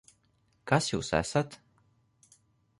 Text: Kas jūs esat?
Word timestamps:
Kas 0.71 0.87
jūs 0.93 1.13
esat? 1.19 1.61